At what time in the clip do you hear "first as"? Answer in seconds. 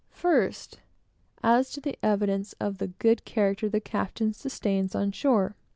0.09-1.69